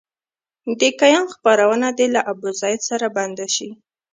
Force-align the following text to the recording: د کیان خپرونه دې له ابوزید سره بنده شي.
د 0.79 0.81
کیان 0.99 1.25
خپرونه 1.33 1.87
دې 1.97 2.07
له 2.15 2.21
ابوزید 2.31 2.79
سره 2.89 3.05
بنده 3.17 3.47
شي. 3.55 3.69